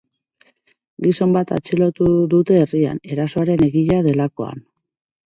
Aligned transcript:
Gizon 1.07 1.35
bat 1.35 1.53
atxilotu 1.57 2.07
dute 2.31 2.57
herrian, 2.61 2.97
erasoaren 3.17 3.63
egilea 3.67 4.01
delakoan. 4.09 4.65